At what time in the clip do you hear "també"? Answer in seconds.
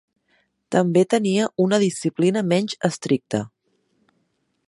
0.75-1.03